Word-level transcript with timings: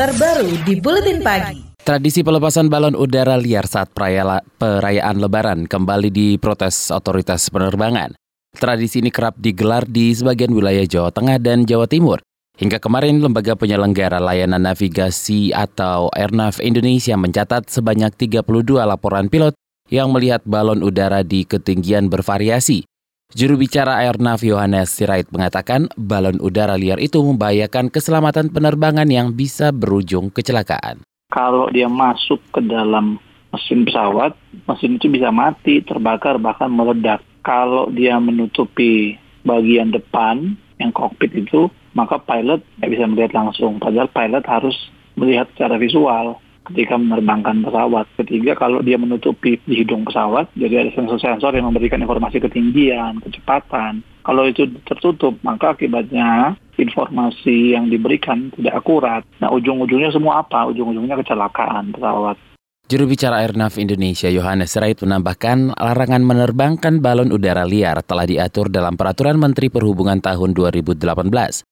terbaru 0.00 0.64
di 0.64 0.80
Buletin 0.80 1.20
Pagi. 1.20 1.76
Tradisi 1.84 2.24
pelepasan 2.24 2.72
balon 2.72 2.96
udara 2.96 3.36
liar 3.36 3.68
saat 3.68 3.92
perayaan 3.92 5.20
Lebaran 5.20 5.68
kembali 5.68 6.08
diprotes 6.08 6.88
otoritas 6.88 7.52
penerbangan. 7.52 8.16
Tradisi 8.56 9.04
ini 9.04 9.12
kerap 9.12 9.36
digelar 9.36 9.84
di 9.84 10.16
sebagian 10.16 10.56
wilayah 10.56 10.88
Jawa 10.88 11.12
Tengah 11.12 11.36
dan 11.36 11.68
Jawa 11.68 11.84
Timur. 11.84 12.24
Hingga 12.56 12.80
kemarin, 12.80 13.20
lembaga 13.20 13.52
penyelenggara 13.52 14.24
layanan 14.24 14.64
navigasi 14.64 15.52
atau 15.52 16.08
Airnav 16.16 16.64
Indonesia 16.64 17.20
mencatat 17.20 17.68
sebanyak 17.68 18.16
32 18.16 18.80
laporan 18.80 19.28
pilot 19.28 19.52
yang 19.92 20.16
melihat 20.16 20.40
balon 20.48 20.80
udara 20.80 21.20
di 21.20 21.44
ketinggian 21.44 22.08
bervariasi. 22.08 22.88
Juru 23.30 23.62
bicara 23.62 24.02
Airnav 24.02 24.42
Yohanes 24.42 24.90
Sirait 24.90 25.30
mengatakan 25.30 25.86
balon 25.94 26.42
udara 26.42 26.74
liar 26.74 26.98
itu 26.98 27.22
membahayakan 27.22 27.86
keselamatan 27.86 28.50
penerbangan 28.50 29.06
yang 29.06 29.30
bisa 29.30 29.70
berujung 29.70 30.34
kecelakaan. 30.34 31.06
Kalau 31.30 31.70
dia 31.70 31.86
masuk 31.86 32.42
ke 32.50 32.58
dalam 32.58 33.22
mesin 33.54 33.86
pesawat, 33.86 34.34
mesin 34.66 34.98
itu 34.98 35.06
bisa 35.06 35.30
mati, 35.30 35.78
terbakar, 35.78 36.42
bahkan 36.42 36.74
meledak. 36.74 37.22
Kalau 37.46 37.86
dia 37.94 38.18
menutupi 38.18 39.14
bagian 39.46 39.94
depan 39.94 40.58
yang 40.82 40.90
kokpit 40.90 41.30
itu, 41.30 41.70
maka 41.94 42.18
pilot 42.18 42.58
tidak 42.66 42.90
bisa 42.98 43.04
melihat 43.06 43.32
langsung. 43.38 43.78
Padahal 43.78 44.10
pilot 44.10 44.42
harus 44.42 44.74
melihat 45.14 45.46
secara 45.54 45.78
visual 45.78 46.34
ketika 46.72 46.94
menerbangkan 46.96 47.66
pesawat. 47.66 48.06
Ketiga, 48.18 48.54
kalau 48.56 48.80
dia 48.80 48.96
menutupi 48.96 49.58
di 49.66 49.82
hidung 49.82 50.06
pesawat, 50.06 50.48
jadi 50.54 50.86
ada 50.86 50.90
sensor-sensor 50.94 51.54
yang 51.58 51.68
memberikan 51.68 52.00
informasi 52.00 52.38
ketinggian, 52.38 53.20
kecepatan. 53.22 54.06
Kalau 54.22 54.46
itu 54.46 54.68
tertutup, 54.86 55.36
maka 55.42 55.74
akibatnya 55.74 56.54
informasi 56.78 57.74
yang 57.76 57.88
diberikan 57.88 58.52
tidak 58.54 58.84
akurat. 58.84 59.22
Nah, 59.42 59.50
ujung-ujungnya 59.52 60.12
semua 60.12 60.44
apa? 60.44 60.68
Ujung-ujungnya 60.70 61.18
kecelakaan 61.20 61.92
pesawat. 61.96 62.36
Juru 62.90 63.06
bicara 63.06 63.46
Airnav 63.46 63.78
Indonesia 63.78 64.26
Yohanes 64.26 64.74
Rait 64.74 64.98
menambahkan 64.98 65.78
larangan 65.78 66.26
menerbangkan 66.26 66.98
balon 66.98 67.30
udara 67.30 67.62
liar 67.62 68.02
telah 68.02 68.26
diatur 68.26 68.66
dalam 68.66 68.98
Peraturan 68.98 69.38
Menteri 69.38 69.70
Perhubungan 69.70 70.18
tahun 70.18 70.58
2018. 70.58 71.69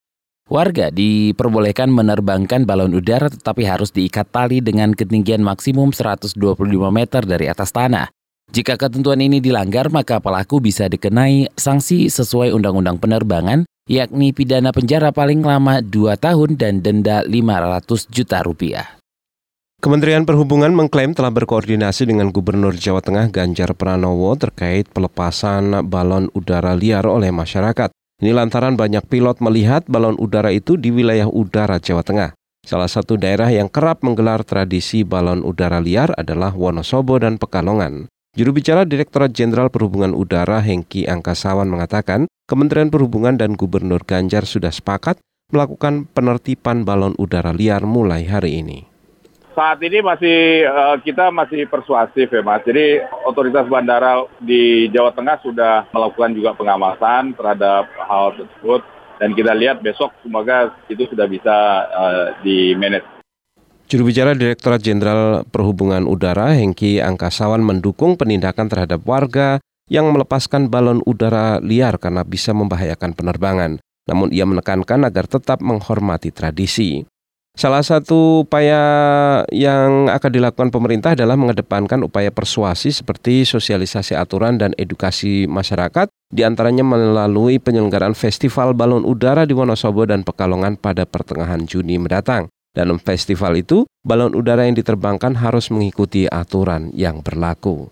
Warga 0.48 0.88
diperbolehkan 0.88 1.92
menerbangkan 1.92 2.64
balon 2.64 2.96
udara 2.96 3.28
tetapi 3.28 3.68
harus 3.68 3.92
diikat 3.92 4.32
tali 4.32 4.64
dengan 4.64 4.96
ketinggian 4.96 5.44
maksimum 5.44 5.92
125 5.92 6.40
meter 6.88 7.22
dari 7.28 7.52
atas 7.52 7.68
tanah. 7.68 8.08
Jika 8.48 8.80
ketentuan 8.80 9.20
ini 9.20 9.44
dilanggar, 9.44 9.92
maka 9.92 10.24
pelaku 10.24 10.64
bisa 10.64 10.88
dikenai 10.88 11.52
sanksi 11.52 12.08
sesuai 12.08 12.56
Undang-Undang 12.56 12.96
Penerbangan, 12.96 13.68
yakni 13.92 14.32
pidana 14.32 14.72
penjara 14.72 15.12
paling 15.12 15.44
lama 15.44 15.84
2 15.84 16.16
tahun 16.16 16.56
dan 16.56 16.80
denda 16.80 17.28
500 17.28 18.08
juta 18.08 18.40
rupiah. 18.40 18.96
Kementerian 19.84 20.24
Perhubungan 20.24 20.72
mengklaim 20.72 21.12
telah 21.12 21.28
berkoordinasi 21.28 22.08
dengan 22.08 22.32
Gubernur 22.32 22.72
Jawa 22.72 23.04
Tengah 23.04 23.28
Ganjar 23.28 23.76
Pranowo 23.76 24.32
terkait 24.40 24.88
pelepasan 24.90 25.84
balon 25.84 26.32
udara 26.32 26.72
liar 26.72 27.04
oleh 27.04 27.28
masyarakat. 27.28 27.92
Ini 28.18 28.34
lantaran 28.34 28.74
banyak 28.74 29.06
pilot 29.06 29.38
melihat 29.38 29.86
balon 29.86 30.18
udara 30.18 30.50
itu 30.50 30.74
di 30.74 30.90
wilayah 30.90 31.30
udara 31.30 31.78
Jawa 31.78 32.02
Tengah. 32.02 32.34
Salah 32.66 32.90
satu 32.90 33.14
daerah 33.14 33.46
yang 33.46 33.70
kerap 33.70 34.02
menggelar 34.02 34.42
tradisi 34.42 35.06
balon 35.06 35.46
udara 35.46 35.78
liar 35.78 36.10
adalah 36.18 36.50
Wonosobo 36.50 37.22
dan 37.22 37.38
Pekalongan. 37.38 38.10
Juru 38.34 38.58
bicara 38.58 38.82
Direktorat 38.82 39.30
Jenderal 39.30 39.70
Perhubungan 39.70 40.18
Udara 40.18 40.58
Hengki 40.58 41.06
Angkasawan 41.06 41.70
mengatakan, 41.70 42.26
Kementerian 42.50 42.90
Perhubungan 42.90 43.38
dan 43.38 43.54
Gubernur 43.54 44.02
Ganjar 44.02 44.50
sudah 44.50 44.74
sepakat 44.74 45.22
melakukan 45.54 46.10
penertiban 46.10 46.82
balon 46.82 47.14
udara 47.22 47.54
liar 47.54 47.86
mulai 47.86 48.26
hari 48.26 48.66
ini 48.66 48.87
saat 49.58 49.82
ini 49.82 49.98
masih 49.98 50.70
uh, 50.70 50.94
kita 51.02 51.34
masih 51.34 51.66
persuasif 51.66 52.30
ya 52.30 52.42
Mas. 52.46 52.62
Jadi 52.62 53.02
otoritas 53.26 53.66
bandara 53.66 54.22
di 54.38 54.86
Jawa 54.94 55.10
Tengah 55.10 55.42
sudah 55.42 55.90
melakukan 55.90 56.30
juga 56.30 56.54
pengawasan 56.54 57.34
terhadap 57.34 57.90
hal 57.98 58.38
tersebut 58.38 58.86
dan 59.18 59.34
kita 59.34 59.50
lihat 59.58 59.82
besok 59.82 60.14
semoga 60.22 60.70
itu 60.86 61.02
sudah 61.10 61.26
bisa 61.26 61.56
uh, 61.90 62.26
di 62.46 62.78
manage. 62.78 63.02
Juru 63.90 64.14
bicara 64.14 64.38
Direktorat 64.38 64.84
Jenderal 64.84 65.42
Perhubungan 65.48 66.06
Udara 66.06 66.54
Hengki 66.54 67.02
Angkasawan 67.02 67.64
mendukung 67.64 68.14
penindakan 68.14 68.70
terhadap 68.70 69.02
warga 69.02 69.58
yang 69.88 70.12
melepaskan 70.12 70.68
balon 70.68 71.00
udara 71.08 71.58
liar 71.64 71.96
karena 71.98 72.22
bisa 72.22 72.52
membahayakan 72.54 73.16
penerbangan. 73.16 73.80
Namun 74.06 74.28
ia 74.30 74.44
menekankan 74.44 75.08
agar 75.08 75.24
tetap 75.26 75.64
menghormati 75.64 76.30
tradisi. 76.30 77.08
Salah 77.58 77.82
satu 77.82 78.46
upaya 78.46 78.78
yang 79.50 80.06
akan 80.06 80.30
dilakukan 80.30 80.70
pemerintah 80.70 81.18
adalah 81.18 81.34
mengedepankan 81.34 82.06
upaya 82.06 82.30
persuasi 82.30 82.94
seperti 82.94 83.42
sosialisasi 83.42 84.14
aturan 84.14 84.62
dan 84.62 84.78
edukasi 84.78 85.50
masyarakat, 85.50 86.06
di 86.30 86.46
antaranya 86.46 86.86
melalui 86.86 87.58
penyelenggaraan 87.58 88.14
Festival 88.14 88.78
Balon 88.78 89.02
Udara 89.02 89.42
di 89.42 89.58
Wonosobo 89.58 90.06
dan 90.06 90.22
Pekalongan 90.22 90.78
pada 90.78 91.02
pertengahan 91.02 91.66
Juni 91.66 91.98
mendatang. 91.98 92.46
Dalam 92.78 93.02
festival 93.02 93.58
itu, 93.58 93.90
balon 94.06 94.38
udara 94.38 94.62
yang 94.62 94.78
diterbangkan 94.78 95.34
harus 95.42 95.66
mengikuti 95.74 96.30
aturan 96.30 96.94
yang 96.94 97.26
berlaku. 97.26 97.90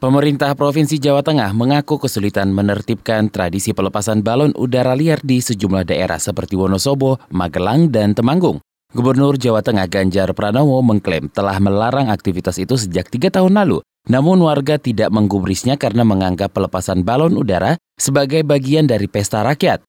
Pemerintah 0.00 0.56
Provinsi 0.56 0.96
Jawa 0.96 1.20
Tengah 1.20 1.52
mengaku 1.52 2.00
kesulitan 2.00 2.48
menertibkan 2.56 3.28
tradisi 3.28 3.76
pelepasan 3.76 4.24
balon 4.24 4.56
udara 4.56 4.96
liar 4.96 5.20
di 5.20 5.44
sejumlah 5.44 5.92
daerah 5.92 6.16
seperti 6.16 6.56
Wonosobo, 6.56 7.20
Magelang, 7.28 7.92
dan 7.92 8.16
Temanggung. 8.16 8.64
Gubernur 8.96 9.36
Jawa 9.36 9.60
Tengah 9.60 9.84
Ganjar 9.92 10.32
Pranowo 10.32 10.80
mengklaim 10.80 11.28
telah 11.28 11.60
melarang 11.60 12.08
aktivitas 12.08 12.56
itu 12.56 12.80
sejak 12.80 13.12
tiga 13.12 13.28
tahun 13.28 13.52
lalu. 13.52 13.84
Namun 14.08 14.40
warga 14.40 14.80
tidak 14.80 15.12
menggubrisnya 15.12 15.76
karena 15.76 16.00
menganggap 16.00 16.56
pelepasan 16.56 17.04
balon 17.04 17.36
udara 17.36 17.76
sebagai 18.00 18.40
bagian 18.40 18.88
dari 18.88 19.04
pesta 19.04 19.44
rakyat. 19.44 19.84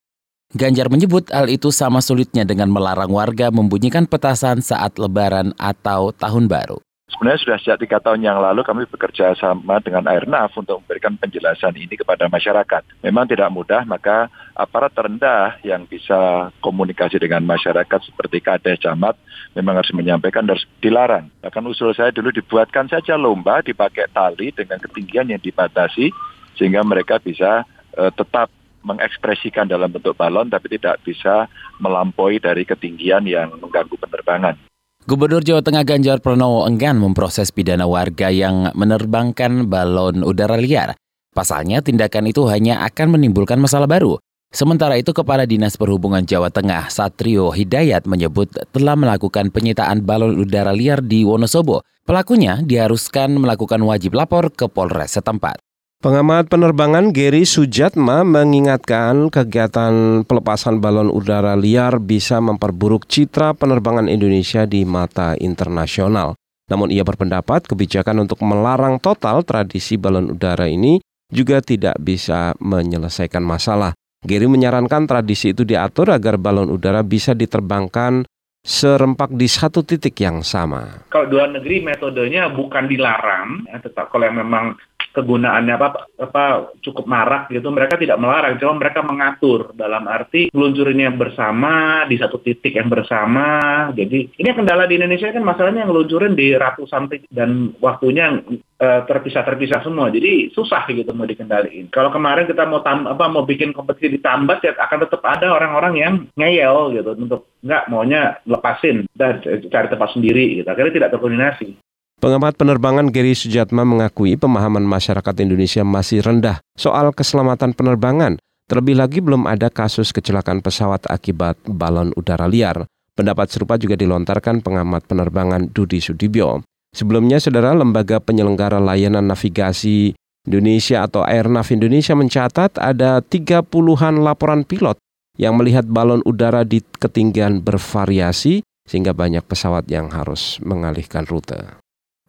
Ganjar 0.52 0.92
menyebut 0.92 1.32
hal 1.32 1.48
itu 1.48 1.72
sama 1.72 2.04
sulitnya 2.04 2.44
dengan 2.44 2.68
melarang 2.68 3.16
warga 3.16 3.48
membunyikan 3.48 4.12
petasan 4.12 4.60
saat 4.60 5.00
lebaran 5.00 5.56
atau 5.56 6.12
tahun 6.12 6.52
baru. 6.52 6.84
Sebenarnya 7.12 7.44
sudah 7.44 7.58
sejak 7.60 7.78
tiga 7.84 7.98
tahun 8.00 8.24
yang 8.24 8.40
lalu 8.40 8.64
kami 8.64 8.88
bekerja 8.88 9.36
sama 9.36 9.84
dengan 9.84 10.08
Airnav 10.08 10.56
untuk 10.56 10.80
memberikan 10.80 11.20
penjelasan 11.20 11.76
ini 11.76 12.00
kepada 12.00 12.32
masyarakat. 12.32 13.04
Memang 13.04 13.28
tidak 13.28 13.52
mudah, 13.52 13.84
maka 13.84 14.32
aparat 14.56 14.96
terendah 14.96 15.60
yang 15.62 15.84
bisa 15.84 16.50
komunikasi 16.64 17.20
dengan 17.20 17.44
masyarakat 17.44 18.00
seperti 18.08 18.40
Kades 18.40 18.80
Camat 18.80 19.20
memang 19.54 19.76
harus 19.76 19.92
menyampaikan 19.92 20.48
harus 20.48 20.64
dilarang. 20.80 21.28
Bahkan 21.44 21.64
usul 21.68 21.92
saya 21.92 22.16
dulu 22.16 22.32
dibuatkan 22.32 22.88
saja 22.88 23.20
lomba 23.20 23.60
dipakai 23.60 24.08
tali 24.16 24.56
dengan 24.56 24.80
ketinggian 24.80 25.36
yang 25.36 25.42
dibatasi 25.44 26.16
sehingga 26.56 26.80
mereka 26.88 27.20
bisa 27.20 27.68
uh, 28.00 28.12
tetap 28.16 28.48
mengekspresikan 28.82 29.70
dalam 29.70 29.94
bentuk 29.94 30.18
balon 30.18 30.50
tapi 30.50 30.74
tidak 30.74 30.98
bisa 31.06 31.46
melampaui 31.78 32.42
dari 32.42 32.66
ketinggian 32.66 33.28
yang 33.30 33.54
mengganggu 33.62 33.94
penerbangan. 33.94 34.71
Gubernur 35.10 35.42
Jawa 35.42 35.66
Tengah 35.66 35.82
Ganjar 35.82 36.22
Pranowo 36.22 36.70
enggan 36.70 37.02
memproses 37.02 37.50
pidana 37.50 37.90
warga 37.90 38.30
yang 38.30 38.70
menerbangkan 38.78 39.66
balon 39.66 40.22
udara 40.22 40.62
liar. 40.62 40.94
Pasalnya 41.34 41.82
tindakan 41.82 42.30
itu 42.30 42.46
hanya 42.46 42.86
akan 42.86 43.18
menimbulkan 43.18 43.58
masalah 43.58 43.90
baru. 43.90 44.22
Sementara 44.54 45.02
itu 45.02 45.10
Kepala 45.10 45.50
Dinas 45.50 45.74
Perhubungan 45.74 46.22
Jawa 46.22 46.54
Tengah 46.54 46.94
Satrio 46.94 47.50
Hidayat 47.50 48.06
menyebut 48.06 48.54
telah 48.70 48.94
melakukan 48.94 49.50
penyitaan 49.50 50.06
balon 50.06 50.38
udara 50.38 50.70
liar 50.70 51.02
di 51.02 51.26
Wonosobo. 51.26 51.82
Pelakunya 52.06 52.62
diharuskan 52.62 53.42
melakukan 53.42 53.82
wajib 53.82 54.14
lapor 54.14 54.54
ke 54.54 54.70
Polres 54.70 55.18
setempat. 55.18 55.58
Pengamat 56.02 56.50
penerbangan 56.50 57.14
Gary 57.14 57.46
Sujatma 57.46 58.26
mengingatkan 58.26 59.30
kegiatan 59.30 60.26
pelepasan 60.26 60.82
balon 60.82 61.14
udara 61.14 61.54
liar 61.54 62.02
bisa 62.02 62.42
memperburuk 62.42 63.06
citra 63.06 63.54
penerbangan 63.54 64.10
Indonesia 64.10 64.66
di 64.66 64.82
mata 64.82 65.38
internasional. 65.38 66.34
Namun 66.74 66.90
ia 66.90 67.06
berpendapat 67.06 67.70
kebijakan 67.70 68.26
untuk 68.26 68.42
melarang 68.42 68.98
total 68.98 69.46
tradisi 69.46 69.94
balon 70.02 70.34
udara 70.34 70.66
ini 70.66 70.98
juga 71.30 71.62
tidak 71.62 72.02
bisa 72.02 72.58
menyelesaikan 72.58 73.46
masalah. 73.46 73.94
Gary 74.26 74.50
menyarankan 74.50 75.06
tradisi 75.06 75.54
itu 75.54 75.62
diatur 75.70 76.10
agar 76.18 76.42
balon 76.42 76.74
udara 76.74 77.06
bisa 77.06 77.38
diterbangkan 77.38 78.26
serempak 78.62 79.34
di 79.34 79.50
satu 79.50 79.82
titik 79.82 80.18
yang 80.22 80.46
sama. 80.46 81.06
Kalau 81.10 81.30
dua 81.30 81.50
negeri 81.50 81.82
metodenya 81.82 82.50
bukan 82.54 82.86
dilarang, 82.86 83.70
ya, 83.70 83.78
tetap 83.82 84.14
kalau 84.14 84.30
memang 84.30 84.78
kegunaannya 85.12 85.74
apa 85.76 85.88
apa 86.18 86.44
cukup 86.80 87.06
marak 87.06 87.52
gitu. 87.52 87.68
Mereka 87.70 88.00
tidak 88.00 88.18
melarang 88.18 88.58
cuma 88.58 88.80
mereka 88.80 89.04
mengatur. 89.04 89.76
Dalam 89.76 90.08
arti 90.08 90.50
meluncurinnya 90.52 91.12
bersama 91.14 92.04
di 92.08 92.16
satu 92.18 92.40
titik 92.40 92.76
yang 92.76 92.88
bersama. 92.88 93.90
Jadi 93.94 94.32
ini 94.36 94.50
kendala 94.56 94.88
di 94.88 94.98
Indonesia 94.98 95.30
kan 95.30 95.44
masalahnya 95.44 95.86
yang 95.86 95.94
luncurin 95.94 96.34
di 96.34 96.56
ratusan 96.56 97.12
titik 97.12 97.30
dan 97.30 97.76
waktunya 97.84 98.40
uh, 98.82 99.02
terpisah-terpisah 99.06 99.84
semua. 99.84 100.10
Jadi 100.10 100.50
susah 100.56 100.88
gitu 100.90 101.12
mau 101.12 101.28
dikendaliin. 101.28 101.92
Kalau 101.92 102.10
kemarin 102.10 102.48
kita 102.48 102.66
mau 102.66 102.80
tam 102.82 103.06
apa 103.06 103.28
mau 103.28 103.44
bikin 103.44 103.76
kompetisi 103.76 104.18
ditambah 104.18 104.64
ya 104.64 104.74
akan 104.80 105.00
tetap 105.06 105.22
ada 105.28 105.52
orang-orang 105.52 105.94
yang 106.00 106.14
ngeyel 106.40 106.96
gitu 106.96 107.12
untuk 107.14 107.52
nggak 107.62 107.88
maunya 107.94 108.42
lepasin 108.50 109.06
dan 109.14 109.44
cari 109.44 109.88
tempat 109.92 110.10
sendiri 110.16 110.64
gitu. 110.64 110.68
Akhirnya 110.68 110.96
tidak 110.96 111.12
terkoordinasi 111.14 111.91
Pengamat 112.22 112.54
penerbangan 112.54 113.10
Gary 113.10 113.34
Sujatma 113.34 113.82
mengakui 113.82 114.38
pemahaman 114.38 114.86
masyarakat 114.86 115.42
Indonesia 115.42 115.82
masih 115.82 116.22
rendah 116.22 116.62
soal 116.78 117.10
keselamatan 117.18 117.74
penerbangan. 117.74 118.38
Terlebih 118.70 118.94
lagi 118.94 119.26
belum 119.26 119.50
ada 119.50 119.74
kasus 119.74 120.14
kecelakaan 120.14 120.62
pesawat 120.62 121.10
akibat 121.10 121.58
balon 121.66 122.14
udara 122.14 122.46
liar. 122.46 122.86
Pendapat 123.18 123.50
serupa 123.50 123.74
juga 123.82 123.98
dilontarkan 123.98 124.62
pengamat 124.62 125.10
penerbangan 125.10 125.74
Dudi 125.74 125.98
Sudibyo. 125.98 126.62
Sebelumnya, 126.94 127.42
saudara 127.42 127.74
lembaga 127.74 128.22
penyelenggara 128.22 128.78
layanan 128.78 129.26
navigasi 129.26 130.14
Indonesia 130.46 131.02
atau 131.02 131.26
Airnav 131.26 131.74
Indonesia 131.74 132.14
mencatat 132.14 132.78
ada 132.78 133.26
30-an 133.26 134.22
laporan 134.22 134.62
pilot 134.62 135.02
yang 135.42 135.58
melihat 135.58 135.90
balon 135.90 136.22
udara 136.30 136.62
di 136.62 136.86
ketinggian 136.86 137.66
bervariasi 137.66 138.62
sehingga 138.86 139.10
banyak 139.10 139.42
pesawat 139.42 139.90
yang 139.90 140.14
harus 140.14 140.62
mengalihkan 140.62 141.26
rute. 141.26 141.82